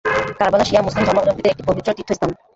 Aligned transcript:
কারবালা 0.39 0.65
শিয়া 0.65 0.85
মুসলিম 0.85 1.03
ধর্মাবলম্বীদের 1.07 1.51
একটি 1.51 1.63
পবিত্র 1.67 1.89
তীর্থস্থান। 1.97 2.29